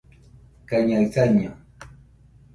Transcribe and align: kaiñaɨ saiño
kaiñaɨ 0.69 1.03
saiño 1.13 1.51